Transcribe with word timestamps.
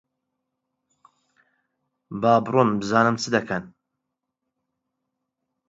با 2.21 2.33
بڕۆن 2.45 2.69
بزانم 2.79 3.15
چ 3.21 3.23
دەکەن؟ 3.35 3.63